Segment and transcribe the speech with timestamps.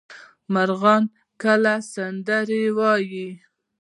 [0.53, 1.03] مرغان
[1.41, 3.27] کله سندرې وايي؟